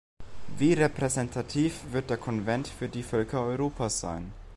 Wie 0.57 0.73
repräsentativ 0.73 1.83
wird 1.91 2.09
der 2.09 2.17
Konvent 2.17 2.67
für 2.67 2.89
die 2.89 3.03
Völker 3.03 3.43
Europas 3.45 3.99
sein? 3.99 4.33